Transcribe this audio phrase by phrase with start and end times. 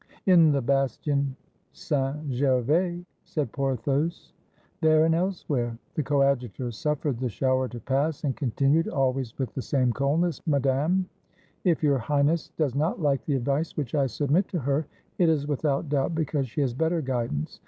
[0.25, 1.35] "In the bastion
[1.73, 2.17] St.
[2.31, 4.33] Gervais," said Porthos.
[4.81, 9.53] "There and elsewhere." The Coadjutor suffered the shower to pass, and con tinued, always with
[9.53, 11.07] the same coldness, "Madame,
[11.63, 14.87] if 261 FRANCE Your Highness does not like the advice which I submit to her,
[15.19, 17.59] it is without doubt because she has better guid ance.